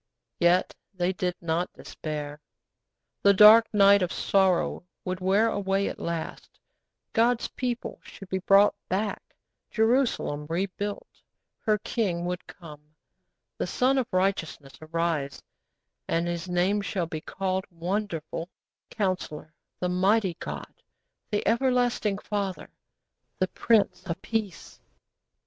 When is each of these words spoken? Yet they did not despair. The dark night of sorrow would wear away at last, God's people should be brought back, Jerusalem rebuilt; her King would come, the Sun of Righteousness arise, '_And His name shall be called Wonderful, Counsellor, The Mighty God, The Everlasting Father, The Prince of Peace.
Yet 0.39 0.73
they 0.95 1.13
did 1.13 1.35
not 1.41 1.71
despair. 1.73 2.41
The 3.21 3.35
dark 3.35 3.71
night 3.71 4.01
of 4.01 4.11
sorrow 4.11 4.87
would 5.05 5.19
wear 5.19 5.47
away 5.47 5.87
at 5.89 5.99
last, 5.99 6.59
God's 7.13 7.49
people 7.49 7.99
should 8.03 8.27
be 8.27 8.39
brought 8.39 8.73
back, 8.89 9.21
Jerusalem 9.69 10.47
rebuilt; 10.49 11.05
her 11.59 11.77
King 11.77 12.25
would 12.25 12.47
come, 12.47 12.83
the 13.59 13.67
Sun 13.67 13.99
of 13.99 14.07
Righteousness 14.11 14.73
arise, 14.81 15.39
'_And 16.09 16.25
His 16.25 16.49
name 16.49 16.81
shall 16.81 17.05
be 17.05 17.21
called 17.21 17.65
Wonderful, 17.69 18.49
Counsellor, 18.89 19.53
The 19.79 19.89
Mighty 19.89 20.35
God, 20.39 20.73
The 21.29 21.47
Everlasting 21.47 22.17
Father, 22.17 22.71
The 23.37 23.49
Prince 23.49 24.03
of 24.07 24.19
Peace. 24.23 24.79